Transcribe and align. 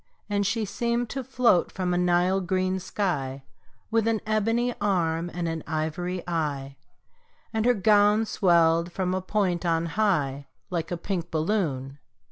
And 0.27 0.47
she 0.47 0.65
seemed 0.65 1.09
to 1.11 1.23
float 1.23 1.71
from 1.71 1.93
a 1.93 1.97
Nile 1.99 2.41
green 2.41 2.79
sky, 2.79 3.43
With 3.91 4.07
an 4.07 4.19
ebony 4.25 4.73
arm 4.81 5.29
and 5.31 5.47
an 5.47 5.63
ivory 5.67 6.23
eye, 6.27 6.75
And 7.53 7.65
her 7.67 7.75
gown 7.75 8.25
swelled 8.25 8.91
from 8.91 9.13
a 9.13 9.21
point 9.21 9.63
on 9.63 9.85
high, 9.85 10.47
Like 10.71 10.89
a 10.89 10.97
pink 10.97 11.29
balloon. 11.29 11.99